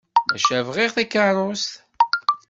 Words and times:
Maca 0.29 0.57
bɣiɣ 0.67 0.91
takeṛṛust. 0.95 1.71